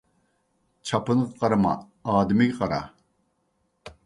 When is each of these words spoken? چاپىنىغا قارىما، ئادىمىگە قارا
چاپىنىغا 0.91 1.37
قارىما، 1.43 1.75
ئادىمىگە 2.15 2.57
قارا 2.63 2.81